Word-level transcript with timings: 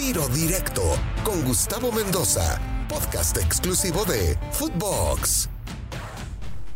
Tiro 0.00 0.26
Directo 0.28 0.82
con 1.24 1.44
Gustavo 1.44 1.92
Mendoza, 1.92 2.58
podcast 2.88 3.36
exclusivo 3.36 4.06
de 4.06 4.34
Footbox. 4.50 5.50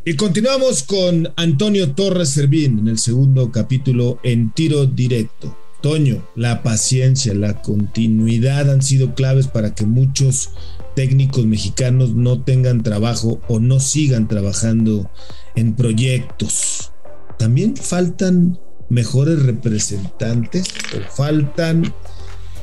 Y 0.04 0.14
continuamos 0.14 0.82
con 0.82 1.32
Antonio 1.36 1.94
Torres 1.94 2.28
Servín 2.28 2.80
en 2.80 2.88
el 2.88 2.98
segundo 2.98 3.50
capítulo 3.50 4.20
en 4.24 4.52
Tiro 4.52 4.84
Directo. 4.84 5.56
Toño, 5.80 6.28
la 6.36 6.62
paciencia, 6.62 7.32
la 7.32 7.62
continuidad 7.62 8.70
han 8.70 8.82
sido 8.82 9.14
claves 9.14 9.48
para 9.48 9.74
que 9.74 9.86
muchos 9.86 10.50
técnicos 10.94 11.46
mexicanos 11.46 12.14
no 12.14 12.42
tengan 12.42 12.82
trabajo 12.82 13.40
o 13.48 13.58
no 13.58 13.80
sigan 13.80 14.28
trabajando 14.28 15.10
en 15.56 15.74
proyectos. 15.74 16.92
También 17.38 17.74
faltan 17.74 18.60
mejores 18.90 19.42
representantes 19.44 20.66
o 20.94 21.16
faltan 21.16 21.94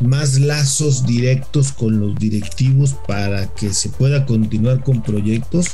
más 0.02 0.40
lazos 0.40 1.06
directos 1.06 1.72
con 1.72 2.00
los 2.00 2.16
directivos 2.16 2.96
para 3.08 3.54
que 3.54 3.74
se 3.74 3.90
pueda 3.90 4.26
continuar 4.26 4.84
con 4.84 5.02
proyectos 5.02 5.68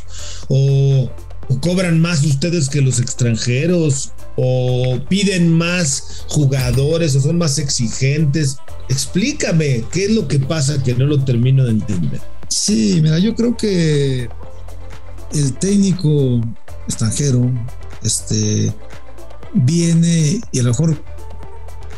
o, 0.48 1.10
cobran 1.62 2.00
más 2.02 2.24
ustedes 2.26 2.68
que 2.68 2.82
los 2.82 3.00
extranjeros 3.00 4.12
o 4.36 5.00
piden 5.08 5.52
más 5.54 6.26
jugadores 6.28 7.16
o 7.16 7.22
son 7.22 7.38
más 7.38 7.58
exigentes. 7.58 8.58
Explícame 8.90 9.86
qué 9.92 10.06
es 10.06 10.12
lo 10.12 10.28
que 10.28 10.40
pasa 10.40 10.84
que 10.84 10.94
no 10.94 11.06
lo 11.06 11.24
termino 11.24 11.64
de 11.64 11.72
entender. 11.72 12.22
Sí, 12.50 13.00
mira, 13.02 13.18
yo 13.20 13.34
creo 13.34 13.56
que 13.56 14.28
el 15.34 15.54
técnico 15.54 16.42
extranjero 16.86 17.50
este, 18.04 18.74
viene 19.54 20.42
y 20.52 20.60
a 20.60 20.64
lo 20.64 20.70
mejor 20.70 21.02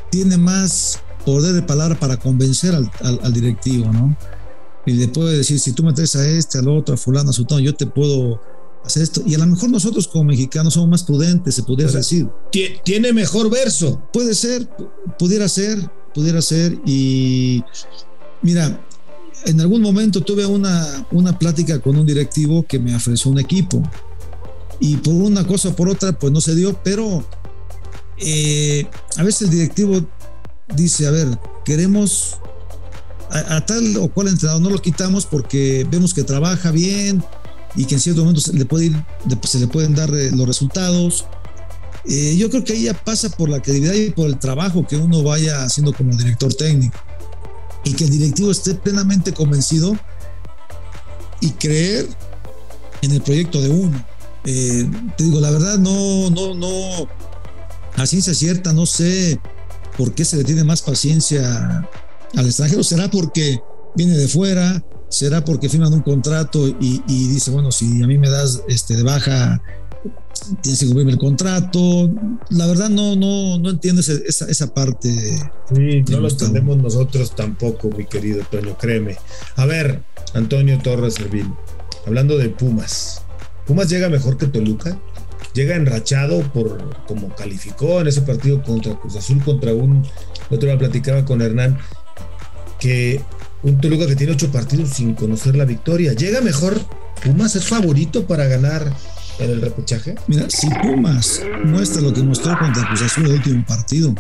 tiene 0.10 0.38
más 0.38 1.00
poder 1.30 1.54
de 1.54 1.62
palabra 1.62 2.00
para 2.00 2.18
convencer 2.18 2.74
al, 2.74 3.34
directivo, 3.34 3.94
¿no? 3.94 4.18
Y 4.86 4.94
le 4.94 5.08
puede 5.10 5.38
decir, 5.38 5.60
si 5.60 5.74
tú 5.74 5.84
me 5.84 5.94
traes 5.94 6.16
a 6.16 6.28
este, 6.28 6.58
al 6.58 6.68
otro, 6.68 6.96
a 6.96 6.98
fulano, 6.98 7.30
a 7.30 7.34
sultano, 7.34 7.62
yo 7.62 7.76
te 7.76 7.86
puedo 7.86 8.42
hacer 8.84 9.04
esto. 9.04 9.22
Y 9.28 9.36
a 9.36 9.38
lo 9.38 9.46
mejor 9.46 9.70
nosotros 9.70 10.08
como 10.08 10.24
mexicanos 10.24 10.74
somos 10.74 10.90
más 10.90 11.04
prudentes, 11.04 11.54
se 11.54 11.62
pudiera 11.62 11.92
decir. 11.92 12.28
Tiene 12.84 13.14
mejor 13.14 13.52
verso. 13.52 14.02
Puede 14.12 14.34
ser, 14.34 14.68
pudiera 15.20 15.48
ser, 15.48 15.78
pudiera 16.16 16.42
ser. 16.42 16.80
Y 16.84 17.64
mira, 18.42 18.84
en 19.46 19.62
algún 19.62 19.84
momento 19.84 20.22
tuve 20.22 20.48
una, 20.48 21.06
una 21.12 21.38
plática 21.38 21.80
con 21.80 21.96
un 21.96 22.08
directivo 22.08 22.66
que 22.68 22.80
me 22.80 22.96
ofreció 22.96 23.30
un 23.30 23.40
equipo. 23.40 23.84
Y 24.80 24.98
por 24.98 25.14
una 25.14 25.46
cosa 25.46 25.70
o 25.70 25.76
por 25.76 25.90
otra, 25.90 26.12
pues 26.12 26.34
no 26.34 26.42
se 26.42 26.56
dio, 26.56 26.76
pero 26.84 27.24
eh, 28.18 28.88
a 29.18 29.24
veces 29.24 29.44
el 29.44 29.50
directivo 29.52 30.02
dice, 30.76 31.08
a 31.08 31.12
ver, 31.12 31.40
queremos 31.66 32.40
a, 33.32 33.66
tal 33.66 33.96
o 33.98 34.10
cual 34.10 34.28
entrenador, 34.28 34.62
no 34.62 34.70
lo 34.70 34.82
quitamos 34.82 35.26
porque 35.26 35.86
vemos 35.90 36.14
que 36.14 36.24
trabaja 36.24 36.72
bien 36.72 37.24
y 37.76 37.86
que 37.86 37.96
en 37.96 38.02
cierto 38.02 38.22
momento 38.22 38.42
se 38.42 38.54
le, 38.54 38.66
puede 38.66 38.88
ir, 38.88 39.06
se 39.44 39.60
le 39.60 39.68
pueden 39.68 39.94
dar 39.94 40.10
eh, 40.14 40.32
los 40.32 40.48
resultados. 40.48 41.26
Eh, 42.06 42.36
yo 42.38 42.50
creo 42.50 42.64
que 42.64 42.74
ahí 42.74 42.84
ya 42.84 42.94
pasa 42.94 43.30
por 43.30 43.50
la 43.50 43.62
credibilidad 43.62 43.94
y 43.94 44.10
por 44.10 44.28
el 44.28 44.40
trabajo 44.40 44.88
que 44.88 44.98
uno 44.98 45.22
vaya 45.22 45.64
haciendo 45.64 45.94
como 45.94 46.16
director 46.16 46.54
técnico 46.54 46.98
y 47.84 47.94
que 47.94 48.06
el 48.06 48.10
directivo 48.10 48.52
esté 48.52 48.74
plenamente 48.74 49.32
convencido 49.32 49.98
y 51.42 51.52
creer 51.52 52.08
en 53.02 53.12
el 53.12 53.22
proyecto 53.22 53.62
de 53.62 53.70
uno. 53.70 54.06
Eh, 54.46 54.90
te 55.18 55.24
digo, 55.26 55.40
la 55.40 55.52
verdad, 55.52 55.78
no, 55.78 56.30
no, 56.32 56.56
no, 56.56 57.08
a 57.96 58.06
ciencia 58.08 58.34
cierta, 58.34 58.74
no 58.74 58.86
sé 58.86 59.40
por 60.00 60.16
qué 60.16 60.24
se 60.24 60.38
le 60.38 60.46
tiene 60.46 60.64
más 60.64 60.82
paciencia 60.82 61.86
al 62.34 62.46
extranjero. 62.46 62.84
¿Será 62.84 63.12
porque 63.12 63.60
viene 63.98 64.16
de 64.16 64.30
fuera? 64.30 64.82
¿Será 65.10 65.44
porque 65.44 65.68
firman 65.68 65.94
un 65.94 66.04
contrato 66.04 66.66
y, 66.80 67.02
dice, 67.06 67.52
bueno, 67.52 67.70
si 67.70 68.02
a 68.02 68.08
mí 68.08 68.18
me 68.18 68.30
das 68.30 68.64
este, 68.70 68.96
de 68.96 69.04
baja, 69.04 69.62
tienes 70.62 70.80
que 70.80 70.86
cumplirme 70.86 71.12
el 71.12 71.18
contrato? 71.18 72.10
La 72.50 72.66
verdad 72.66 72.90
no, 72.90 73.18
no, 73.18 73.58
no 73.58 73.70
entiendo 73.72 74.00
esa, 74.00 74.46
esa 74.46 74.74
parte. 74.74 75.10
Sí, 75.76 76.02
no 76.10 76.22
lo 76.22 76.30
entendemos 76.30 76.78
nosotros 76.78 77.36
tampoco, 77.36 77.90
mi 77.90 78.06
querido 78.06 78.46
Toño, 78.50 78.78
créeme. 78.78 79.18
A 79.58 79.66
ver, 79.66 80.02
Antonio 80.34 80.80
Torres 80.82 81.16
Servín, 81.16 81.54
hablando 82.08 82.38
de 82.38 82.48
Pumas. 82.48 83.22
¿Pumas 83.68 83.90
llega 83.90 84.08
mejor 84.08 84.38
que 84.38 84.48
Toluca? 84.48 84.98
Llega 85.54 85.76
enrachado 85.76 86.42
por 86.54 86.78
como 87.06 87.30
calificó 87.36 88.02
en 88.02 88.08
ese 88.08 88.22
partido 88.22 88.62
contra 88.64 88.96
Cruz 88.96 89.16
Azul, 89.16 89.44
contra 89.44 89.74
un, 89.74 90.06
otro 90.50 90.70
día 90.70 90.78
platicaba 90.78 91.26
con 91.26 91.42
Hernán, 91.42 91.78
que 92.80 93.22
un 93.64 93.80
Toluca 93.82 94.08
que 94.08 94.16
tiene 94.16 94.34
ocho 94.34 94.52
partidos 94.52 94.90
sin 94.90 95.14
conocer 95.14 95.56
la 95.56 95.66
victoria, 95.66 96.14
llega 96.14 96.42
mejor, 96.42 96.80
Pumas 97.24 97.56
es 97.56 97.66
favorito 97.66 98.26
para 98.26 98.46
ganar 98.46 98.94
en 99.40 99.52
el 99.52 99.62
repechaje. 99.62 100.16
Mira, 100.28 100.50
si 100.50 100.70
Pumas 100.82 101.42
muestra 101.66 102.02
lo 102.02 102.14
que 102.14 102.24
mostró 102.24 102.58
contra 102.58 102.88
Cruz 102.88 103.02
Azul 103.02 103.26
el 103.26 103.34
último 103.34 103.66
partido, 103.66 104.16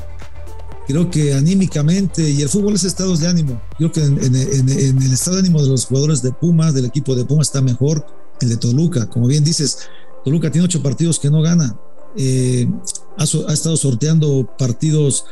creo 0.87 1.09
que 1.09 1.33
anímicamente, 1.33 2.29
y 2.29 2.41
el 2.41 2.49
fútbol 2.49 2.75
es 2.75 2.83
estados 2.83 3.19
de 3.19 3.27
ánimo, 3.27 3.61
creo 3.77 3.91
que 3.91 4.03
en, 4.03 4.17
en, 4.17 5.01
el 5.01 5.13
estado 5.13 5.37
de 5.37 5.43
ánimo 5.43 5.61
de 5.61 5.69
los 5.69 5.85
jugadores 5.85 6.21
de 6.21 6.31
Pumas, 6.33 6.73
del 6.73 6.85
equipo 6.85 7.15
de 7.15 7.25
Pumas 7.25 7.47
está 7.47 7.61
mejor 7.61 8.05
el 8.41 8.49
de 8.49 8.57
Toluca, 8.57 9.07
como 9.09 9.27
bien 9.27 9.43
dices, 9.43 9.89
Toluca 10.23 10.51
tiene 10.51 10.65
ocho 10.65 10.81
partidos 10.81 11.19
que 11.19 11.29
no 11.29 11.41
gana. 11.41 11.77
Eh, 12.17 12.67
ha, 13.17 13.23
estado 13.53 13.77
sorteando 13.77 14.49
partidos 14.57 15.25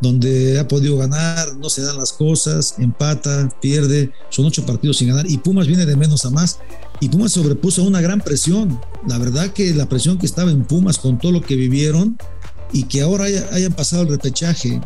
donde 0.00 0.58
ha 0.58 0.66
podido 0.66 0.96
ganar, 0.96 1.56
no 1.56 1.70
se 1.70 1.82
dan 1.82 1.96
las 1.96 2.12
cosas, 2.12 2.74
empata, 2.78 3.48
pierde, 3.60 4.10
son 4.30 4.46
ocho 4.46 4.66
partidos 4.66 4.96
sin 4.96 5.08
ganar 5.08 5.30
y 5.30 5.38
Pumas 5.38 5.68
viene 5.68 5.86
de 5.86 5.94
menos 5.94 6.24
a 6.24 6.30
más 6.30 6.58
y 7.00 7.08
Pumas 7.08 7.32
sobrepuso 7.32 7.84
una 7.84 8.00
gran 8.00 8.20
presión. 8.20 8.80
La 9.06 9.18
verdad 9.18 9.52
que 9.52 9.72
la 9.74 9.88
presión 9.88 10.18
que 10.18 10.26
estaba 10.26 10.50
en 10.50 10.64
Pumas 10.64 10.98
con 10.98 11.18
todo 11.18 11.30
lo 11.30 11.40
que 11.40 11.54
vivieron 11.54 12.18
y 12.72 12.84
que 12.84 13.02
ahora 13.02 13.26
hayan 13.52 13.74
pasado 13.74 14.02
el 14.02 14.08
repechaje, 14.08 14.80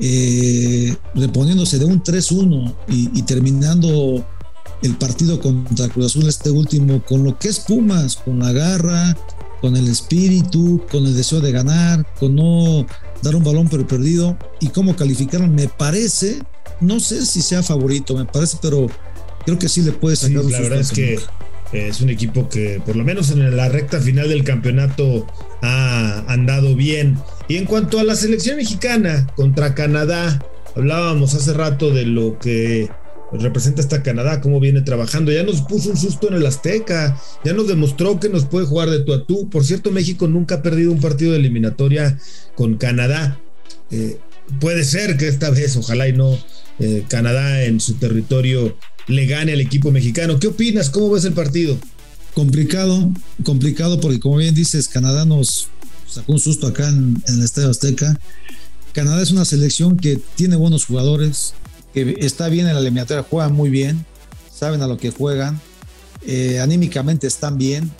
eh, 0.00 0.96
reponiéndose 1.14 1.78
de 1.78 1.84
un 1.84 2.02
3-1 2.02 2.74
y 2.88 3.22
terminando 3.22 4.24
el 4.82 4.96
partido 4.96 5.40
contra 5.40 5.88
Cruz 5.88 6.06
Azul, 6.06 6.28
este 6.28 6.50
último, 6.50 7.02
con 7.04 7.24
lo 7.24 7.38
que 7.38 7.48
es 7.48 7.60
Pumas, 7.60 8.16
con 8.16 8.38
la 8.38 8.52
garra, 8.52 9.16
con 9.60 9.76
el 9.76 9.88
espíritu, 9.88 10.82
con 10.90 11.04
el 11.06 11.16
deseo 11.16 11.40
de 11.40 11.52
ganar, 11.52 12.06
con 12.18 12.36
no 12.36 12.86
dar 13.22 13.34
un 13.34 13.44
balón 13.44 13.68
pero 13.68 13.86
perdido 13.86 14.38
y 14.60 14.68
cómo 14.68 14.94
calificaron, 14.94 15.54
me 15.54 15.68
parece, 15.68 16.38
no 16.80 17.00
sé 17.00 17.26
si 17.26 17.42
sea 17.42 17.62
favorito, 17.62 18.16
me 18.16 18.24
parece, 18.24 18.58
pero 18.62 18.86
creo 19.44 19.58
que 19.58 19.68
sí 19.68 19.82
le 19.82 19.92
puede 19.92 20.16
sacar 20.16 20.44
La 20.44 20.60
verdad 20.60 20.80
es 20.80 20.92
que 20.92 21.18
es 21.72 22.00
un 22.00 22.08
equipo 22.08 22.48
que 22.48 22.80
por 22.84 22.96
lo 22.96 23.04
menos 23.04 23.30
en 23.30 23.56
la 23.56 23.68
recta 23.68 24.00
final 24.00 24.28
del 24.28 24.44
campeonato 24.44 25.26
ha 25.60 26.24
andado 26.28 26.74
bien. 26.74 27.18
Y 27.48 27.56
en 27.56 27.66
cuanto 27.66 27.98
a 27.98 28.04
la 28.04 28.14
selección 28.14 28.56
mexicana 28.56 29.26
contra 29.36 29.74
Canadá, 29.74 30.42
hablábamos 30.76 31.34
hace 31.34 31.52
rato 31.52 31.90
de 31.90 32.06
lo 32.06 32.38
que 32.38 32.88
representa 33.32 33.80
hasta 33.80 34.02
Canadá, 34.02 34.40
cómo 34.40 34.60
viene 34.60 34.80
trabajando. 34.80 35.32
Ya 35.32 35.42
nos 35.42 35.62
puso 35.62 35.90
un 35.90 35.96
susto 35.96 36.28
en 36.28 36.34
el 36.34 36.46
Azteca, 36.46 37.20
ya 37.44 37.52
nos 37.52 37.68
demostró 37.68 38.18
que 38.18 38.28
nos 38.28 38.46
puede 38.46 38.66
jugar 38.66 38.90
de 38.90 39.00
tú 39.00 39.12
a 39.12 39.24
tú. 39.24 39.48
Por 39.50 39.64
cierto, 39.64 39.90
México 39.90 40.28
nunca 40.28 40.56
ha 40.56 40.62
perdido 40.62 40.92
un 40.92 41.00
partido 41.00 41.32
de 41.32 41.38
eliminatoria 41.38 42.18
con 42.54 42.76
Canadá. 42.76 43.40
Eh, 43.90 44.18
puede 44.60 44.84
ser 44.84 45.16
que 45.16 45.28
esta 45.28 45.50
vez, 45.50 45.76
ojalá 45.76 46.08
y 46.08 46.12
no, 46.12 46.38
eh, 46.78 47.04
Canadá 47.08 47.64
en 47.64 47.80
su 47.80 47.94
territorio 47.94 48.76
le 49.08 49.26
gane 49.26 49.52
al 49.52 49.60
equipo 49.60 49.90
mexicano. 49.90 50.38
¿Qué 50.38 50.48
opinas? 50.48 50.90
¿Cómo 50.90 51.10
ves 51.10 51.24
el 51.24 51.32
partido? 51.32 51.78
Complicado, 52.34 53.10
complicado 53.42 54.00
porque 54.00 54.20
como 54.20 54.36
bien 54.36 54.54
dices, 54.54 54.86
Canadá 54.88 55.24
nos 55.24 55.68
sacó 56.06 56.32
un 56.32 56.38
susto 56.38 56.66
acá 56.66 56.88
en 56.88 57.20
el 57.26 57.42
Estadio 57.42 57.70
Azteca. 57.70 58.18
Canadá 58.92 59.22
es 59.22 59.30
una 59.30 59.44
selección 59.44 59.96
que 59.96 60.20
tiene 60.34 60.56
buenos 60.56 60.84
jugadores, 60.84 61.54
que 61.92 62.16
está 62.20 62.48
bien 62.48 62.66
en 62.66 62.74
la 62.74 62.80
eliminatoria, 62.80 63.24
juegan 63.28 63.54
muy 63.54 63.70
bien, 63.70 64.04
saben 64.52 64.82
a 64.82 64.86
lo 64.86 64.96
que 64.96 65.10
juegan, 65.10 65.60
eh, 66.26 66.60
anímicamente 66.60 67.26
están 67.26 67.58
bien 67.58 67.90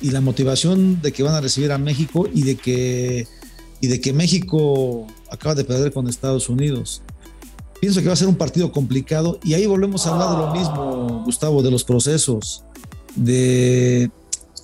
y 0.00 0.10
la 0.10 0.20
motivación 0.20 1.00
de 1.00 1.12
que 1.12 1.22
van 1.22 1.34
a 1.34 1.40
recibir 1.40 1.72
a 1.72 1.78
México 1.78 2.28
y 2.32 2.42
de 2.42 2.56
que, 2.56 3.26
y 3.80 3.86
de 3.86 4.00
que 4.00 4.12
México 4.12 5.06
acaba 5.30 5.54
de 5.54 5.64
perder 5.64 5.92
con 5.92 6.08
Estados 6.08 6.48
Unidos. 6.48 7.02
Pienso 7.80 8.00
que 8.00 8.08
va 8.08 8.14
a 8.14 8.16
ser 8.16 8.28
un 8.28 8.36
partido 8.36 8.72
complicado 8.72 9.38
y 9.44 9.54
ahí 9.54 9.66
volvemos 9.66 10.06
a 10.06 10.12
hablar 10.12 10.30
de 10.30 10.36
lo 10.38 10.52
mismo, 10.52 11.22
Gustavo, 11.24 11.62
de 11.62 11.70
los 11.70 11.84
procesos, 11.84 12.64
de, 13.14 14.10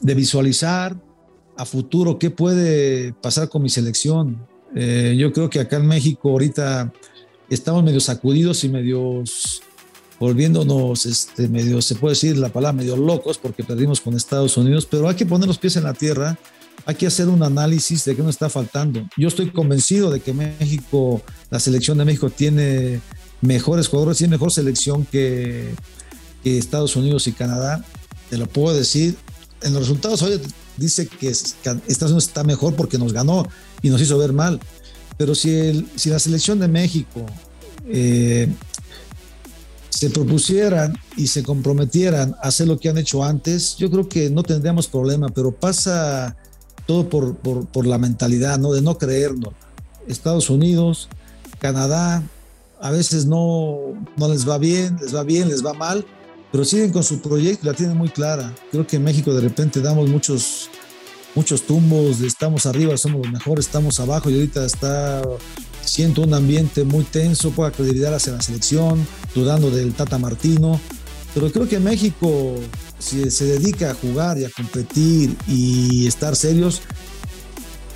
de 0.01 0.15
visualizar 0.15 0.97
a 1.57 1.65
futuro 1.65 2.19
qué 2.19 2.31
puede 2.31 3.13
pasar 3.13 3.49
con 3.49 3.63
mi 3.63 3.69
selección. 3.69 4.45
Eh, 4.75 5.15
yo 5.17 5.33
creo 5.33 5.49
que 5.49 5.61
acá 5.61 5.77
en 5.77 5.87
México 5.87 6.31
ahorita 6.31 6.93
estamos 7.55 7.83
medio 7.83 8.01
sacudidos 8.01 8.65
y 8.65 8.69
medios 8.69 9.63
volviéndonos, 10.21 11.07
este, 11.07 11.49
medio, 11.49 11.83
se 11.83 11.97
puede 11.97 12.15
decir 12.15 12.39
la 12.39 12.49
palabra, 12.49 12.73
medio 12.73 12.97
locos 12.97 13.39
porque 13.39 13.65
perdimos 13.65 14.01
con 14.01 14.15
Estados 14.15 14.57
Unidos, 14.57 14.87
pero 14.91 15.09
hay 15.09 15.17
que 15.17 15.27
poner 15.27 15.49
los 15.49 15.59
pies 15.59 15.77
en 15.77 15.85
la 15.85 15.95
tierra, 15.95 16.39
hay 16.87 16.95
que 16.95 17.07
hacer 17.07 17.29
un 17.29 17.43
análisis 17.43 18.05
de 18.05 18.15
qué 18.15 18.23
nos 18.23 18.31
está 18.31 18.49
faltando. 18.49 19.07
Yo 19.17 19.29
estoy 19.29 19.51
convencido 19.51 20.11
de 20.11 20.21
que 20.21 20.33
México, 20.33 21.23
la 21.51 21.59
selección 21.59 21.99
de 21.99 22.05
México 22.05 22.31
tiene 22.31 23.01
mejores 23.41 23.89
jugadores 23.89 24.21
y 24.21 24.29
mejor 24.29 24.53
selección 24.53 25.07
que, 25.07 25.75
Estados 26.45 26.95
Unidos 26.95 27.27
y 27.27 27.33
Canadá. 27.33 27.83
Te 28.29 28.37
lo 28.37 28.47
puedo 28.47 28.77
decir. 28.77 29.17
En 29.63 29.73
los 29.73 29.85
resultados 29.85 30.21
hoy 30.21 30.39
dice 30.77 31.07
que 31.07 31.29
Estados 31.29 32.03
Unidos 32.03 32.27
está 32.27 32.45
mejor 32.45 32.75
porque 32.75 32.99
nos 32.99 33.15
ganó 33.15 33.49
y 33.81 33.89
nos 33.89 34.03
hizo 34.03 34.19
ver 34.19 34.35
mal. 34.35 34.61
Pero 35.17 35.35
si, 35.35 35.55
el, 35.55 35.89
si 35.95 36.11
la 36.11 36.19
selección 36.19 36.59
de 36.59 36.69
México 36.69 37.25
eh, 37.87 38.49
se 39.91 40.11
propusieran 40.11 40.99
y 41.17 41.29
se 41.29 41.43
comprometieran 41.43 42.35
a 42.43 42.49
hacer 42.49 42.67
lo 42.67 42.79
que 42.79 42.89
han 42.89 42.99
hecho 42.99 43.23
antes, 43.23 43.77
yo 43.77 43.91
creo 43.91 44.09
que 44.09 44.29
no 44.29 44.43
tendríamos 44.43 44.89
problema, 44.89 45.29
pero 45.29 45.53
pasa 45.53 46.37
todo 46.87 47.09
por, 47.09 47.37
por, 47.37 47.87
la 47.87 47.97
mentalidad, 47.97 48.59
¿no? 48.59 48.73
De 48.73 48.83
no 48.83 48.99
creernos. 48.99 49.55
Estados 50.07 50.51
Unidos, 50.51 51.09
Canadá, 51.59 52.23
a 52.81 52.91
veces 52.91 53.25
no, 53.25 53.95
no 54.17 54.29
les 54.29 54.47
va 54.49 54.59
bien, 54.59 54.99
les 55.01 55.15
va 55.15 55.23
bien, 55.23 55.49
les 55.49 55.65
va 55.65 55.73
mal, 55.73 56.05
pero 56.53 56.65
siguen 56.65 56.93
con 56.93 57.03
su 57.03 57.21
proyecto, 57.21 57.67
la 57.67 57.75
tienen 57.75 57.97
muy 57.97 58.11
clara. 58.11 58.55
Creo 58.71 58.87
que 58.87 58.97
en 58.97 59.05
México 59.05 59.33
de 59.33 59.41
repente 59.41 59.81
damos 59.81 60.11
muchos, 60.11 60.69
muchos 61.35 61.63
tumbos, 61.63 62.21
estamos 62.21 62.67
arriba, 62.67 62.97
somos 62.97 63.23
los 63.23 63.33
mejores, 63.33 63.67
estamos 63.67 64.01
abajo 64.01 64.31
y 64.31 64.35
ahorita 64.35 64.65
está, 64.65 65.23
siento 65.85 66.23
un 66.23 66.35
ambiente 66.35 66.85
muy 66.85 67.05
tenso, 67.05 67.51
poca 67.51 67.71
credibilidad 67.71 68.15
hacia 68.15 68.33
la 68.33 68.43
selección, 68.43 69.07
dudando 69.35 69.71
del 69.71 69.93
Tata 69.95 70.19
Martino, 70.19 70.81
pero 71.35 71.51
creo 71.51 71.69
que 71.69 71.81
México, 71.81 72.55
si 72.99 73.31
se 73.31 73.45
dedica 73.47 73.91
a 73.91 73.95
jugar 73.95 74.39
y 74.39 74.45
a 74.45 74.51
competir 74.51 75.37
y 75.49 76.07
estar 76.07 76.37
serios, 76.37 76.83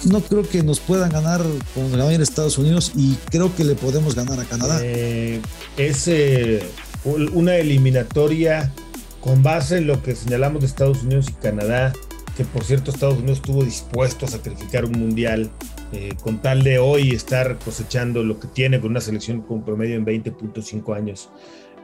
no 0.05 0.21
creo 0.21 0.49
que 0.49 0.63
nos 0.63 0.81
puedan 0.81 1.11
ganar 1.11 1.45
con 1.75 1.97
la 1.97 2.13
en 2.13 2.23
Estados 2.23 2.59
Unidos 2.59 2.93
y 2.97 3.15
creo 3.31 3.55
que 3.55 3.65
le 3.65 3.75
podemos 3.75 4.15
ganar 4.15 4.39
a 4.41 4.45
Canadá. 4.45 4.79
Eh, 4.83 5.41
es 5.77 6.07
eh, 6.07 6.63
una 7.05 7.57
eliminatoria 7.57 8.73
con 9.21 9.43
base 9.43 9.79
en 9.79 9.87
lo 9.87 10.03
que 10.03 10.15
señalamos 10.15 10.61
de 10.61 10.67
Estados 10.67 11.03
Unidos 11.03 11.27
y 11.29 11.33
Canadá, 11.33 11.93
que 12.39 12.45
por 12.45 12.63
cierto 12.63 12.93
Estados 12.93 13.19
Unidos 13.19 13.39
estuvo 13.39 13.65
dispuesto 13.65 14.25
a 14.25 14.29
sacrificar 14.29 14.85
un 14.85 14.93
mundial 14.93 15.51
eh, 15.93 16.11
con 16.23 16.41
tal 16.41 16.63
de 16.63 16.79
hoy 16.79 17.11
estar 17.11 17.59
cosechando 17.59 18.23
lo 18.23 18.39
que 18.39 18.47
tiene 18.47 18.81
con 18.81 18.93
una 18.93 19.01
selección 19.01 19.43
con 19.43 19.65
promedio 19.65 19.97
en 19.97 20.07
20.5 20.07 20.97
años 20.97 21.31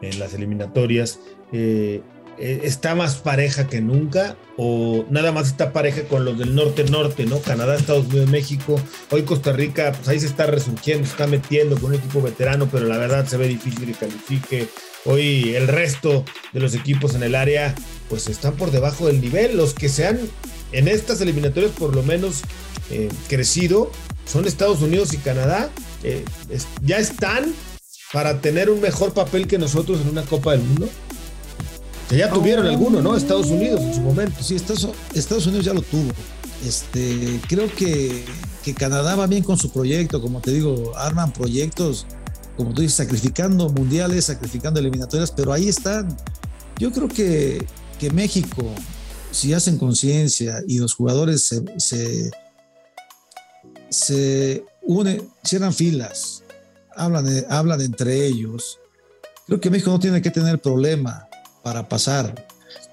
en 0.01 0.17
las 0.21 0.33
eliminatorias. 0.33 1.19
Eh, 1.51 2.03
está 2.39 2.95
más 2.95 3.17
pareja 3.17 3.67
que 3.67 3.81
nunca 3.81 4.37
o 4.57 5.05
nada 5.11 5.33
más 5.33 5.49
está 5.49 5.73
pareja 5.73 6.03
con 6.05 6.25
los 6.25 6.39
del 6.39 6.55
norte-norte, 6.55 7.27
¿no? 7.27 7.41
Canadá, 7.41 7.77
Estados 7.77 8.07
Unidos, 8.07 8.29
México. 8.29 8.81
Hoy 9.11 9.23
Costa 9.23 9.53
Rica, 9.53 9.93
pues 9.93 10.09
ahí 10.09 10.21
se 10.21 10.27
está 10.27 10.47
resurgiendo, 10.47 11.05
se 11.07 11.13
está 11.13 11.27
metiendo 11.27 11.77
con 11.77 11.91
un 11.91 11.97
equipo 11.97 12.23
veterano, 12.23 12.69
pero 12.71 12.87
la 12.87 12.99
verdad 12.99 13.27
se 13.27 13.37
ve 13.37 13.49
difícil 13.49 13.87
que 13.87 13.93
califique. 13.93 14.69
Hoy 15.05 15.55
el 15.55 15.69
resto 15.69 16.25
de 16.53 16.61
los 16.61 16.75
equipos 16.75 17.15
en 17.15 17.23
el 17.23 17.35
área, 17.35 17.75
pues 18.09 18.29
están 18.29 18.55
por 18.55 18.71
debajo 18.71 19.07
del 19.07 19.21
nivel. 19.21 19.57
Los 19.57 19.75
que 19.75 19.89
se 19.89 20.07
han 20.07 20.21
en 20.73 20.89
estas 20.89 21.21
eliminatorias 21.21 21.73
por 21.73 21.95
lo 21.95 22.03
menos 22.03 22.43
eh, 22.91 23.09
crecido 23.29 23.91
son 24.27 24.47
Estados 24.47 24.83
Unidos 24.83 25.13
y 25.13 25.19
Canadá. 25.19 25.71
Eh, 26.03 26.25
ya 26.83 26.99
están 26.99 27.53
para 28.13 28.41
tener 28.41 28.71
un 28.71 28.81
mejor 28.81 29.13
papel 29.13 29.47
que 29.47 29.59
nosotros 29.59 30.01
en 30.01 30.09
una 30.09 30.23
Copa 30.23 30.53
del 30.53 30.61
Mundo 30.61 30.89
ya 32.11 32.31
tuvieron 32.31 32.67
alguno, 32.67 33.01
¿no? 33.01 33.17
Estados 33.17 33.47
Unidos 33.47 33.81
en 33.81 33.95
su 33.95 34.01
momento. 34.01 34.43
Sí, 34.43 34.57
Estados, 34.57 35.47
Unidos 35.47 35.65
ya 35.65 35.73
lo 35.73 35.83
tuvo. 35.83 36.11
Este, 36.65 37.41
creo 37.49 37.73
que, 37.75 38.25
Canadá 38.77 39.15
va 39.15 39.27
bien 39.27 39.43
con 39.43 39.59
su 39.59 39.71
proyecto, 39.71 40.21
como 40.21 40.41
te 40.41 40.51
digo, 40.51 40.97
arman 40.97 41.33
proyectos, 41.33 42.07
como 42.57 42.73
tú 42.73 42.83
dices, 42.83 42.97
sacrificando 42.97 43.69
mundiales, 43.69 44.27
sacrificando 44.27 44.81
eliminatorias, 44.81 45.31
pero 45.31 45.53
ahí 45.53 45.69
están. 45.69 46.17
Yo 46.79 46.91
creo 46.91 47.09
que, 47.09 47.65
que 47.99 48.11
México, 48.11 48.65
si 49.31 49.53
hacen 49.53 49.79
conciencia 49.79 50.63
y 50.67 50.79
los 50.79 50.95
jugadores 50.95 51.47
se, 51.47 51.63
se, 51.79 52.31
se 53.91 54.65
unen, 54.83 55.29
cierran 55.43 55.75
filas, 55.75 56.43
hablan, 56.97 57.27
hablan 57.51 57.81
entre 57.83 58.27
ellos, 58.27 58.79
creo 59.47 59.61
que 59.61 59.71
México 59.71 59.91
no 59.91 59.99
tiene 59.99 60.23
que 60.23 60.31
tener 60.31 60.59
problema 60.61 61.29
para 61.65 61.89
pasar. 61.89 62.47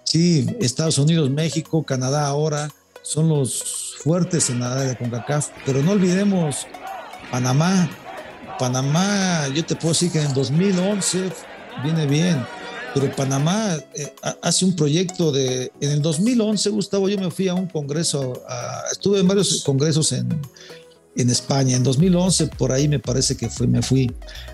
Sí, 0.04 0.48
Estados 0.60 0.98
Unidos, 0.98 1.30
México, 1.30 1.84
Canadá 1.84 2.26
ahora 2.26 2.70
son 3.04 3.30
los 3.30 3.96
fuertes 4.00 4.50
en 4.50 4.62
la 4.62 4.74
área 4.74 4.86
de 4.86 4.98
CONCACAF, 4.98 5.50
pero 5.66 5.84
no 5.84 5.92
olvidemos 5.92 6.66
Panamá. 7.30 7.90
Panamá, 8.58 9.48
yo 9.54 9.64
te 9.64 9.76
puedo 9.76 9.90
decir 9.90 10.12
que 10.12 10.22
en 10.22 10.34
2011 10.34 11.32
viene 11.84 12.06
bien, 12.06 12.46
pero 12.94 13.14
Panamá 13.16 13.78
eh, 13.96 14.14
hace 14.42 14.66
un 14.66 14.76
proyecto 14.76 15.32
de... 15.32 15.72
En 15.80 15.92
el 15.92 16.02
2011, 16.02 16.70
Gustavo, 16.70 17.10
yo 17.10 17.18
me 17.18 17.32
fui 17.32 17.48
a 17.48 17.54
un 17.54 17.68
congreso, 17.68 18.44
estuve 18.92 19.20
en 19.20 19.28
varios 19.28 19.64
congresos 19.64 20.12
en, 20.12 20.30
en 21.16 21.30
España. 21.30 21.76
En 21.76 21.84
2011, 21.84 22.48
por 22.48 22.72
ahí 22.72 22.88
me 22.88 23.00
parece 23.00 23.36
que 23.36 23.50
fue, 23.50 23.68
me 23.68 23.82
fui. 23.82 24.12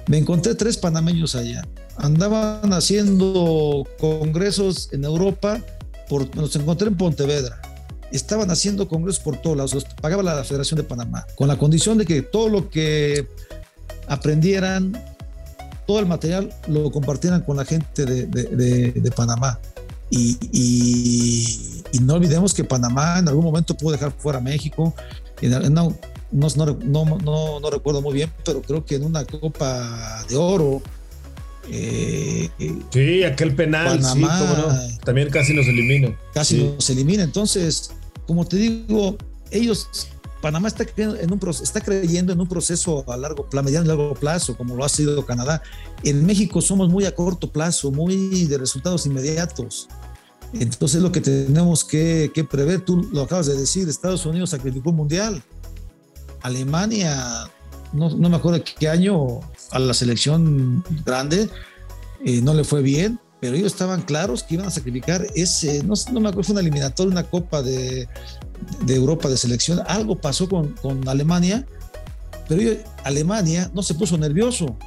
Me 0.08 0.18
encontré 0.18 0.56
tres 0.56 0.78
panameños 0.78 1.36
allá. 1.36 1.68
Andaban 1.98 2.74
haciendo 2.74 3.88
congresos 4.00 4.90
en 4.92 5.04
Europa, 5.04 5.60
por, 6.10 6.36
los 6.36 6.56
encontré 6.56 6.88
en 6.88 6.96
Pontevedra. 6.96 7.62
Estaban 8.12 8.50
haciendo 8.52 8.88
congresos 8.88 9.22
por 9.22 9.38
todos 9.38 9.58
lados, 9.58 9.74
los 9.74 9.86
pagaba 9.86 10.24
la 10.24 10.44
Federación 10.44 10.78
de 10.78 10.84
Panamá, 10.84 11.26
con 11.36 11.48
la 11.48 11.58
condición 11.58 11.98
de 11.98 12.06
que 12.06 12.22
todo 12.22 12.48
lo 12.48 12.70
que 12.70 13.28
aprendieran, 14.08 14.94
todo 15.86 16.00
el 16.00 16.06
material 16.06 16.54
lo 16.68 16.90
compartieran 16.90 17.42
con 17.42 17.58
la 17.58 17.66
gente 17.66 18.06
de, 18.06 18.26
de, 18.28 19.12
Panamá. 19.12 19.60
Y, 20.10 20.38
y, 21.92 22.00
no 22.00 22.14
olvidemos 22.14 22.54
que 22.54 22.64
Panamá 22.64 23.20
en 23.20 23.28
algún 23.28 23.44
momento 23.44 23.76
pudo 23.76 23.92
dejar 23.92 24.14
fuera 24.18 24.40
a 24.40 24.42
México. 24.42 24.94
En, 25.42 25.54
en, 25.54 25.78
no, 26.32 26.48
no, 26.84 27.60
no, 27.60 27.70
recuerdo 27.70 28.02
muy 28.02 28.14
bien, 28.14 28.32
pero 28.44 28.62
creo 28.62 28.84
que 28.84 28.96
en 28.96 29.06
una 29.06 29.26
Copa 29.26 30.26
de 30.30 30.36
Oro. 30.36 30.82
Eh, 31.70 32.50
sí, 32.92 33.24
aquel 33.24 33.54
penal, 33.56 34.00
también 35.04 35.30
casi 35.30 35.54
nos 35.54 35.68
elimina. 35.68 36.18
Casi 36.34 36.64
nos 36.64 36.90
elimina. 36.90 37.24
Entonces, 37.24 37.92
como 38.26 38.46
te 38.46 38.58
digo, 38.58 39.18
ellos, 39.52 39.90
Panamá 40.42 40.68
está 40.68 40.86
creyendo 40.86 41.20
en 41.20 41.32
un, 41.32 41.40
está 41.50 41.82
creyendo 41.82 42.34
en 42.34 42.40
un 42.40 42.48
proceso 42.48 43.04
a 43.12 43.18
largo 43.18 43.50
plazo, 43.50 43.66
mediano 43.66 43.86
y 43.86 43.88
largo 43.90 44.14
plazo, 44.14 44.56
como 44.56 44.76
lo 44.76 44.86
ha 44.86 44.90
sido 44.90 45.26
Canadá. 45.26 45.62
En 46.04 46.26
México 46.26 46.62
somos 46.62 46.90
muy 46.90 47.06
a 47.06 47.16
corto 47.16 47.52
plazo, 47.52 47.92
muy 47.92 48.46
de 48.46 48.58
resultados 48.58 49.06
inmediatos. 49.06 49.88
Entonces, 50.54 51.02
lo 51.02 51.12
que 51.12 51.20
tenemos 51.20 51.84
que, 51.84 52.32
que 52.34 52.46
prever, 52.46 52.82
tú 52.82 53.10
lo 53.12 53.24
acabas 53.24 53.48
de 53.48 53.58
decir, 53.58 53.90
Estados 53.90 54.26
Unidos 54.26 54.52
sacrificó 54.52 54.92
un 54.92 54.98
mundial 54.98 55.44
Alemania, 56.42 57.50
no, 57.94 58.10
me 58.10 58.36
acuerdo 58.36 58.64
qué 58.80 58.90
año, 58.90 59.40
a 59.72 59.80
la 59.80 59.94
selección 59.94 60.84
grande, 61.06 61.50
eh, 62.26 62.42
no 62.42 62.54
le 62.54 62.64
fue 62.64 62.82
bien, 62.82 63.20
pero 63.40 63.56
ellos 63.56 63.72
estaban 63.74 64.02
claros 64.02 64.44
que 64.44 64.56
iban 64.56 64.68
a 64.68 64.72
sacrificar 64.72 65.26
ese, 65.36 65.84
no, 65.84 65.96
me 66.20 66.30
acuerdo, 66.30 66.44
fue 66.44 66.54
una 66.54 66.62
eliminatoria, 66.62 67.12
una 67.12 67.24
copa 67.24 67.62
de, 67.62 68.08
Europa 68.88 69.30
de 69.30 69.38
selección, 69.38 69.82
algo 69.88 70.18
pasó 70.18 70.50
con, 70.50 70.76
Alemania, 71.08 71.66
pero 72.48 72.80
Alemania 73.04 73.70
no 73.74 73.84
se 73.84 73.94
puso 73.94 74.18
nervioso. 74.18 74.78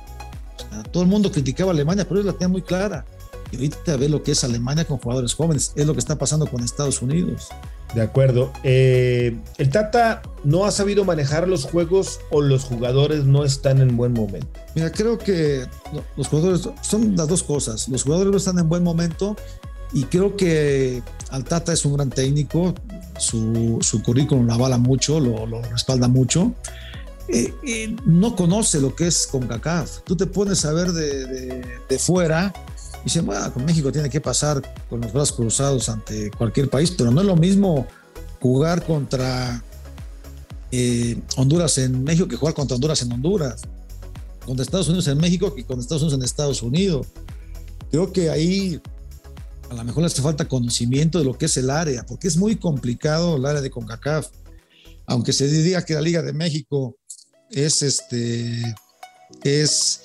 todo 0.91 1.03
el 1.03 1.09
mundo 1.09 1.31
criticaba 1.31 1.71
a 1.71 1.75
Alemania, 1.75 2.05
pero 2.05 2.21
ellos 2.21 2.27
la 2.27 2.33
tenían 2.33 2.53
muy 2.53 2.63
clara. 2.63 3.05
Y 3.53 3.57
ahorita 3.57 3.97
ve 3.97 4.09
lo 4.09 4.23
que 4.23 4.33
es 4.33 4.45
Alemania 4.45 4.85
con 4.85 4.99
jugadores 4.99 5.35
jóvenes, 5.35 5.73
es 5.75 5.87
lo 5.87 5.93
que 5.93 5.99
está 5.99 6.17
pasando 6.17 6.47
con 6.47 6.63
Estados 6.63 7.03
Unidos. 7.03 7.49
De 7.95 8.03
acuerdo. 8.03 8.53
Eh, 8.63 9.37
el 9.59 9.71
Tata 9.71 10.23
no 10.45 10.65
ha 10.65 10.71
sabido 10.71 11.05
manejar 11.05 11.49
los 11.49 11.65
juegos 11.65 12.21
o 12.31 12.41
los 12.41 12.65
jugadores 12.65 13.25
no 13.25 13.45
están 13.45 13.81
en 13.81 13.97
buen 13.97 14.13
momento. 14.13 14.49
Mira, 14.75 14.93
creo 14.93 15.19
que 15.19 15.67
los 16.17 16.29
jugadores 16.29 16.69
son 16.83 17.17
las 17.17 17.29
dos 17.29 17.43
cosas. 17.43 17.89
Los 17.89 18.05
jugadores 18.05 18.31
no 18.31 18.37
están 18.37 18.59
en 18.59 18.69
buen 18.69 18.85
momento 18.85 19.37
y 19.93 20.05
creo 20.05 20.37
que 20.37 21.03
al 21.31 21.45
Tata 21.45 21.73
es 21.73 21.85
un 21.85 21.95
gran 21.97 22.11
técnico. 22.11 22.75
Su, 23.19 23.79
su 23.83 24.03
currículum 24.03 24.47
la 24.47 24.55
avala 24.55 24.79
mucho, 24.79 25.19
lo, 25.21 25.61
respalda 25.63 26.09
mucho. 26.09 26.53
Eh, 27.29 27.53
eh, 27.65 27.97
no 28.07 28.35
conoce 28.35 28.81
lo 28.81 28.95
que 28.95 29.09
es 29.09 29.27
CONCACAF. 29.27 30.01
Tú 30.05 30.17
te 30.17 30.27
pones 30.27 30.65
a 30.65 30.73
ver 30.73 30.93
de, 30.93 31.63
de 31.89 31.99
fuera 31.99 32.53
Dicen, 33.05 33.25
bueno, 33.25 33.51
México 33.65 33.91
tiene 33.91 34.11
que 34.11 34.21
pasar 34.21 34.61
con 34.89 35.01
los 35.01 35.13
brazos 35.13 35.37
cruzados 35.37 35.89
ante 35.89 36.31
cualquier 36.33 36.69
país, 36.69 36.91
pero 36.91 37.11
no 37.11 37.21
es 37.21 37.27
lo 37.27 37.37
mismo 37.37 37.87
jugar 38.41 38.85
contra 38.85 39.63
eh, 40.71 41.19
Honduras 41.37 41.79
en 41.79 42.05
México 42.05 42.29
que 42.29 42.37
jugar 42.37 42.55
contra 42.55 42.75
Honduras 42.75 43.03
en 43.03 43.13
Honduras, 43.13 43.63
contra 44.45 44.63
Estados 44.63 44.89
Unidos 44.89 45.09
en 45.09 45.19
México 45.19 45.55
que 45.55 45.65
con 45.65 45.81
Estados 45.81 46.03
Unidos 46.03 46.19
en 46.19 46.25
Estados 46.25 46.63
Unidos. 46.63 47.07
Creo 47.91 48.13
que 48.13 48.31
ahí 48.31 48.81
a 49.71 49.75
lo 49.75 49.85
mejor 49.85 50.03
le 50.03 50.07
hace 50.07 50.23
falta 50.23 50.49
conocimiento 50.49 51.19
de 51.19 51.25
lo 51.25 51.39
que 51.39 51.47
es 51.47 51.57
el 51.57 51.71
área, 51.71 52.05
porque 52.05 52.29
es 52.29 52.37
muy 52.37 52.57
complicado 52.57 53.37
el 53.37 53.47
área 53.47 53.61
de 53.61 53.71
CONCACAF. 53.71 54.29
Aunque 55.07 55.33
se 55.33 55.49
diga 55.49 55.85
que 55.85 55.95
la 55.95 56.01
Liga 56.01 56.23
de 56.23 56.33
México 56.33 56.97
es 57.51 57.83
este 57.83 58.63
es 59.43 60.03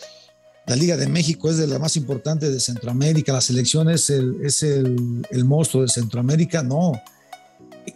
la 0.68 0.76
Liga 0.76 0.98
de 0.98 1.08
México 1.08 1.50
es 1.50 1.58
de 1.58 1.68
la 1.68 1.80
más 1.80 1.96
importante 1.96 2.50
de 2.50 2.60
Centroamérica, 2.60 3.34
la 3.34 3.42
selección 3.42 3.90
es 3.90 4.10
el, 4.10 4.38
es 4.44 4.64
el, 4.64 5.26
el 5.30 5.46
monstruo 5.46 5.84
de 5.84 5.90
Centroamérica, 5.90 6.64
no. 6.64 6.94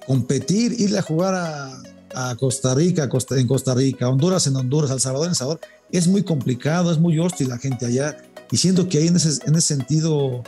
Competir, 0.05 0.79
irle 0.79 0.99
a 0.99 1.01
jugar 1.01 1.33
a, 1.33 1.81
a 2.13 2.35
Costa 2.35 2.75
Rica, 2.75 3.09
en 3.31 3.47
Costa 3.47 3.73
Rica, 3.73 4.07
Honduras 4.07 4.45
en 4.47 4.55
Honduras, 4.55 4.91
El 4.91 4.99
Salvador 4.99 5.27
en 5.27 5.31
El 5.31 5.35
Salvador, 5.35 5.61
es 5.91 6.07
muy 6.07 6.23
complicado, 6.23 6.91
es 6.91 6.99
muy 6.99 7.17
hostil 7.19 7.49
la 7.49 7.57
gente 7.57 7.85
allá. 7.85 8.17
Y 8.51 8.57
siento 8.57 8.87
que 8.87 8.99
ahí 8.99 9.07
en 9.07 9.15
ese, 9.15 9.43
en 9.47 9.55
ese 9.55 9.75
sentido 9.75 10.43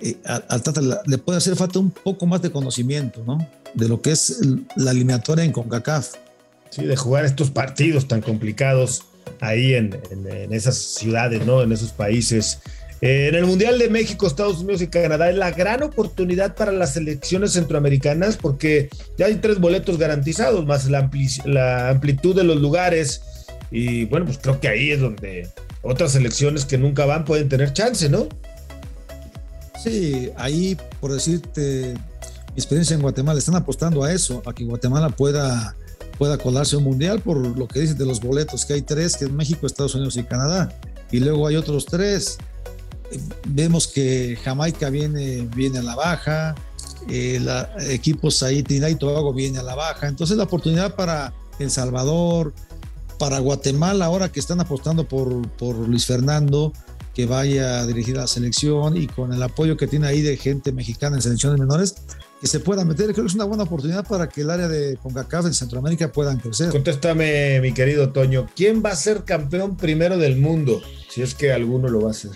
eh, 0.00 0.16
al 0.24 0.62
Tata 0.62 0.80
le 1.06 1.18
puede 1.18 1.38
hacer 1.38 1.56
falta 1.56 1.78
un 1.78 1.90
poco 1.90 2.26
más 2.26 2.42
de 2.42 2.50
conocimiento, 2.50 3.22
¿no? 3.26 3.46
De 3.74 3.88
lo 3.88 4.02
que 4.02 4.12
es 4.12 4.40
la 4.76 4.90
eliminatoria 4.90 5.44
en 5.44 5.52
CONCACAF. 5.52 6.14
Sí, 6.70 6.84
de 6.84 6.96
jugar 6.96 7.24
estos 7.24 7.50
partidos 7.50 8.08
tan 8.08 8.20
complicados 8.20 9.04
ahí 9.40 9.74
en, 9.74 9.98
esas 10.50 10.76
ciudades, 10.76 11.44
¿no? 11.46 11.62
En 11.62 11.72
esos 11.72 11.92
países. 11.92 12.60
Eh, 13.00 13.28
en 13.28 13.34
el 13.34 13.44
Mundial 13.44 13.78
de 13.78 13.88
México, 13.88 14.26
Estados 14.26 14.60
Unidos 14.60 14.80
y 14.82 14.86
Canadá 14.86 15.28
es 15.28 15.36
la 15.36 15.50
gran 15.50 15.82
oportunidad 15.82 16.54
para 16.54 16.70
las 16.70 16.94
selecciones 16.94 17.52
centroamericanas 17.52 18.36
porque 18.36 18.88
ya 19.18 19.26
hay 19.26 19.34
tres 19.36 19.58
boletos 19.58 19.98
garantizados, 19.98 20.64
más 20.64 20.88
la, 20.88 21.10
la 21.44 21.88
amplitud 21.90 22.36
de 22.36 22.44
los 22.44 22.60
lugares. 22.60 23.22
Y 23.72 24.04
bueno, 24.04 24.26
pues 24.26 24.38
creo 24.38 24.60
que 24.60 24.68
ahí 24.68 24.92
es 24.92 25.00
donde 25.00 25.48
otras 25.82 26.12
selecciones 26.12 26.64
que 26.64 26.78
nunca 26.78 27.04
van 27.04 27.24
pueden 27.24 27.48
tener 27.48 27.72
chance, 27.72 28.08
¿no? 28.08 28.28
Sí, 29.82 30.30
ahí, 30.36 30.76
por 31.00 31.12
decirte, 31.12 31.94
mi 31.94 32.56
experiencia 32.56 32.94
en 32.94 33.02
Guatemala, 33.02 33.38
están 33.38 33.56
apostando 33.56 34.04
a 34.04 34.12
eso, 34.12 34.42
a 34.46 34.52
que 34.52 34.62
Guatemala 34.62 35.08
pueda 35.08 35.74
pueda 36.12 36.38
colarse 36.38 36.76
un 36.76 36.84
mundial 36.84 37.20
por 37.20 37.36
lo 37.36 37.68
que 37.68 37.80
dicen 37.80 37.98
de 37.98 38.06
los 38.06 38.20
boletos, 38.20 38.64
que 38.64 38.74
hay 38.74 38.82
tres, 38.82 39.16
que 39.16 39.24
es 39.24 39.30
México, 39.32 39.66
Estados 39.66 39.94
Unidos 39.94 40.16
y 40.16 40.24
Canadá. 40.24 40.78
Y 41.10 41.20
luego 41.20 41.46
hay 41.46 41.56
otros 41.56 41.86
tres. 41.86 42.38
Vemos 43.46 43.86
que 43.86 44.38
Jamaica 44.42 44.88
viene, 44.90 45.48
viene 45.54 45.78
a 45.78 45.82
la 45.82 45.94
baja, 45.94 46.54
eh, 47.08 47.40
equipos 47.90 48.42
ahí, 48.42 48.62
Trinidad 48.62 48.88
y 48.88 48.94
Tobago 48.94 49.32
viene 49.32 49.58
a 49.58 49.62
la 49.62 49.74
baja. 49.74 50.08
Entonces 50.08 50.36
la 50.36 50.44
oportunidad 50.44 50.94
para 50.94 51.34
El 51.58 51.70
Salvador, 51.70 52.54
para 53.18 53.38
Guatemala, 53.38 54.06
ahora 54.06 54.30
que 54.30 54.40
están 54.40 54.60
apostando 54.60 55.06
por, 55.06 55.46
por 55.52 55.76
Luis 55.76 56.06
Fernando, 56.06 56.72
que 57.14 57.26
vaya 57.26 57.80
a 57.80 57.86
dirigir 57.86 58.16
a 58.16 58.22
la 58.22 58.26
selección 58.26 58.96
y 58.96 59.06
con 59.06 59.32
el 59.32 59.42
apoyo 59.42 59.76
que 59.76 59.86
tiene 59.86 60.06
ahí 60.06 60.22
de 60.22 60.36
gente 60.36 60.72
mexicana 60.72 61.16
en 61.16 61.22
selecciones 61.22 61.60
menores, 61.60 61.94
que 62.42 62.48
se 62.48 62.58
pueda 62.58 62.84
meter. 62.84 63.12
Creo 63.12 63.24
que 63.24 63.28
es 63.28 63.36
una 63.36 63.44
buena 63.44 63.62
oportunidad 63.62 64.04
para 64.04 64.28
que 64.28 64.40
el 64.40 64.50
área 64.50 64.66
de 64.66 64.96
CONCACAF 64.96 65.46
en 65.46 65.54
Centroamérica 65.54 66.10
puedan 66.10 66.40
crecer. 66.40 66.70
Contéstame, 66.70 67.60
mi 67.60 67.72
querido 67.72 68.10
Toño, 68.10 68.48
¿quién 68.56 68.82
va 68.84 68.90
a 68.90 68.96
ser 68.96 69.22
campeón 69.22 69.76
primero 69.76 70.18
del 70.18 70.36
mundo? 70.36 70.82
Si 71.08 71.22
es 71.22 71.36
que 71.36 71.52
alguno 71.52 71.88
lo 71.88 72.00
va 72.00 72.08
a 72.08 72.10
hacer. 72.10 72.32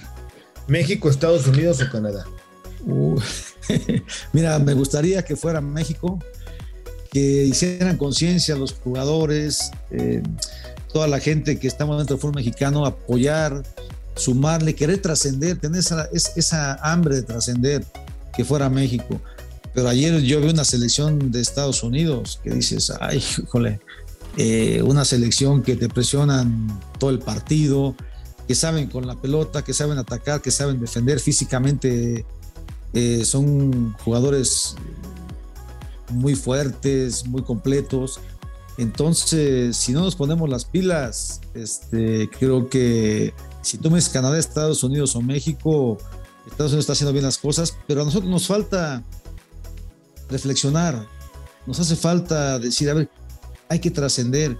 ¿México, 0.69 1.11
Estados 1.11 1.49
Unidos 1.49 1.83
o 1.83 1.91
Canadá? 1.91 2.25
Uh, 2.87 3.21
mira, 4.33 4.61
me 4.61 4.75
gustaría 4.75 5.25
que 5.25 5.35
fuera 5.35 5.61
México, 5.61 6.21
que 7.11 7.43
hicieran 7.43 7.97
conciencia 7.97 8.55
los 8.55 8.75
jugadores, 8.75 9.73
eh, 9.91 10.23
toda 10.93 11.09
la 11.09 11.19
gente 11.19 11.59
que 11.59 11.67
estamos 11.67 11.99
dentro 11.99 12.15
del 12.15 12.21
fútbol 12.21 12.37
mexicano, 12.37 12.87
apoyar, 12.87 13.65
sumarle, 14.15 14.77
querer 14.77 15.03
trascender, 15.03 15.59
tener 15.59 15.81
esa, 15.81 16.09
esa 16.13 16.77
hambre 16.77 17.17
de 17.17 17.23
trascender, 17.23 17.85
que 18.37 18.45
fuera 18.45 18.71
México. 18.71 19.21
Pero 19.77 19.91
ayer 19.91 20.23
yo 20.23 20.41
vi 20.41 20.49
una 20.49 20.65
selección 20.65 21.31
de 21.31 21.43
Estados 21.43 21.83
Unidos 21.83 22.41
que 22.43 22.49
dices, 22.49 22.91
ay, 22.99 23.19
híjole, 23.19 23.79
eh, 24.39 24.81
una 24.83 25.05
selección 25.05 25.63
que 25.63 25.77
te 25.77 25.91
presionan 25.91 26.81
todo 26.99 27.11
el 27.11 27.19
partido, 27.19 27.95
que 28.49 28.55
saben 28.55 28.89
con 28.89 29.07
la 29.07 29.21
pelota, 29.21 29.63
que 29.63 29.75
saben 29.75 29.99
atacar, 29.99 30.41
que 30.41 30.51
saben 30.51 30.81
defender 30.81 31.21
físicamente. 31.21 32.25
Eh, 32.95 33.23
son 33.27 33.93
jugadores 34.03 34.77
muy 36.09 36.35
fuertes, 36.37 37.27
muy 37.27 37.43
completos. 37.43 38.19
Entonces, 38.79 39.77
si 39.77 39.93
no 39.93 40.01
nos 40.01 40.17
ponemos 40.17 40.49
las 40.49 40.65
pilas, 40.65 41.43
este, 41.53 42.31
creo 42.31 42.71
que 42.71 43.35
si 43.61 43.77
tú 43.77 43.91
dices 43.91 44.09
Canadá, 44.09 44.39
Estados 44.39 44.83
Unidos 44.83 45.15
o 45.17 45.21
México, 45.21 45.99
Estados 46.47 46.73
Unidos 46.73 46.85
está 46.85 46.95
haciendo 46.95 47.13
bien 47.13 47.27
las 47.27 47.37
cosas, 47.37 47.77
pero 47.87 48.01
a 48.01 48.05
nosotros 48.07 48.31
nos 48.31 48.47
falta 48.47 49.05
reflexionar, 50.29 51.07
nos 51.67 51.81
hace 51.81 51.97
falta 51.97 52.59
decir, 52.59 52.89
a 52.91 52.95
ver, 52.95 53.11
hay 53.69 53.79
que 53.81 53.91
trascender 53.91 54.57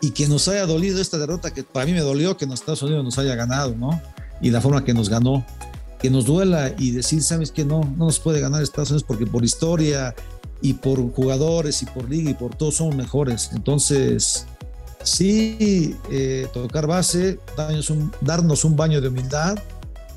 y 0.00 0.10
que 0.10 0.28
nos 0.28 0.48
haya 0.48 0.66
dolido 0.66 1.00
esta 1.00 1.18
derrota, 1.18 1.52
que 1.52 1.64
para 1.64 1.86
mí 1.86 1.92
me 1.92 2.00
dolió 2.00 2.36
que 2.36 2.44
en 2.44 2.52
Estados 2.52 2.82
Unidos 2.82 3.04
nos 3.04 3.18
haya 3.18 3.34
ganado, 3.34 3.74
¿no? 3.74 4.00
Y 4.40 4.50
la 4.50 4.60
forma 4.60 4.84
que 4.84 4.94
nos 4.94 5.08
ganó, 5.08 5.44
que 5.98 6.10
nos 6.10 6.26
duela 6.26 6.74
y 6.78 6.90
decir, 6.90 7.22
¿sabes 7.22 7.50
qué? 7.50 7.64
No, 7.64 7.80
no 7.80 8.06
nos 8.06 8.18
puede 8.20 8.40
ganar 8.40 8.62
Estados 8.62 8.90
Unidos 8.90 9.04
porque 9.04 9.26
por 9.26 9.44
historia 9.44 10.14
y 10.60 10.74
por 10.74 10.98
jugadores 11.12 11.82
y 11.82 11.86
por 11.86 12.08
liga 12.08 12.30
y 12.30 12.34
por 12.34 12.54
todo 12.54 12.70
somos 12.70 12.94
mejores. 12.94 13.50
Entonces, 13.54 14.46
sí, 15.02 15.96
eh, 16.10 16.48
tocar 16.52 16.86
base, 16.86 17.38
darnos 17.56 17.90
un, 17.90 18.12
darnos 18.20 18.64
un 18.64 18.76
baño 18.76 19.00
de 19.00 19.08
humildad, 19.08 19.58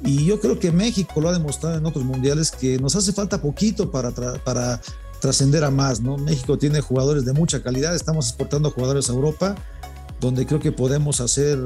y 0.04 0.26
yo 0.26 0.40
creo 0.40 0.60
que 0.60 0.72
México 0.72 1.20
lo 1.22 1.30
ha 1.30 1.34
demostrado 1.34 1.78
en 1.78 1.86
otros 1.86 2.06
mundiales 2.06 2.52
que 2.52 2.78
nos 2.78 2.96
hace 2.96 3.14
falta 3.14 3.42
poquito 3.42 3.90
para, 3.92 4.12
para 4.12 4.82
trascender 5.20 5.64
a 5.64 5.72
más, 5.72 6.02
¿no? 6.02 6.18
México 6.18 6.58
tiene 6.58 6.82
jugadores 6.82 7.26
de 7.26 7.34
mucha 7.34 7.64
calidad, 7.64 7.96
estamos 7.96 8.28
exportando 8.30 8.72
jugadores 8.72 9.10
a 9.10 9.14
Europa, 9.14 9.56
donde 10.20 10.46
creo 10.46 10.60
que 10.60 10.72
podemos 10.72 11.20
hacer 11.22 11.58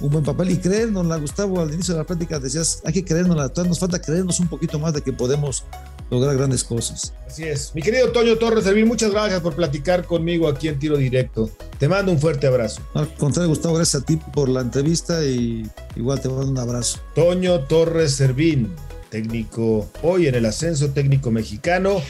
un 0.00 0.10
buen 0.10 0.24
papel. 0.24 0.50
Y 0.50 0.56
creernos, 0.58 1.20
Gustavo, 1.20 1.60
al 1.60 1.72
inicio 1.72 1.94
de 1.94 2.00
la 2.00 2.06
práctica 2.06 2.38
decías, 2.38 2.80
hay 2.84 2.92
que 2.92 3.04
creernos, 3.04 3.36
todavía 3.52 3.68
nos 3.68 3.78
falta 3.78 4.00
creernos 4.00 4.40
un 4.40 4.48
poquito 4.48 4.78
más 4.78 4.94
de 4.94 5.02
que 5.02 5.12
podemos 5.12 5.64
lograr 6.12 6.36
grandes 6.36 6.62
cosas. 6.62 7.14
Así 7.26 7.44
es. 7.44 7.74
Mi 7.74 7.80
querido 7.80 8.12
Toño 8.12 8.36
Torres 8.36 8.64
Servín, 8.64 8.86
muchas 8.86 9.12
gracias 9.12 9.40
por 9.40 9.54
platicar 9.54 10.04
conmigo 10.04 10.46
aquí 10.46 10.68
en 10.68 10.78
Tiro 10.78 10.98
Directo. 10.98 11.50
Te 11.78 11.88
mando 11.88 12.12
un 12.12 12.18
fuerte 12.20 12.46
abrazo. 12.46 12.82
Al 12.92 13.12
contrario, 13.14 13.48
Gustavo, 13.48 13.76
gracias 13.76 14.02
a 14.02 14.04
ti 14.04 14.18
por 14.34 14.50
la 14.50 14.60
entrevista 14.60 15.24
y 15.24 15.66
igual 15.96 16.20
te 16.20 16.28
mando 16.28 16.50
un 16.50 16.58
abrazo. 16.58 17.00
Toño 17.14 17.60
Torres 17.60 18.12
Servín, 18.12 18.74
técnico 19.08 19.88
hoy 20.02 20.26
en 20.26 20.34
el 20.34 20.44
ascenso 20.44 20.90
técnico 20.90 21.30
mexicano, 21.30 22.02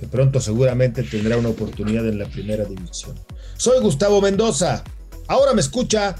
que 0.00 0.06
pronto 0.06 0.40
seguramente 0.40 1.02
tendrá 1.02 1.36
una 1.36 1.50
oportunidad 1.50 2.08
en 2.08 2.18
la 2.18 2.24
primera 2.24 2.64
división. 2.64 3.14
Soy 3.58 3.78
Gustavo 3.82 4.22
Mendoza. 4.22 4.82
Ahora 5.28 5.52
me 5.52 5.60
escucha, 5.60 6.16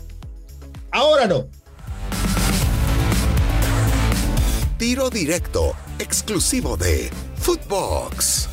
ahora 0.90 1.26
no. 1.26 1.48
Tiro 4.76 5.08
directo, 5.08 5.74
exclusivo 5.98 6.76
de 6.76 7.10
Footbox. 7.40 8.46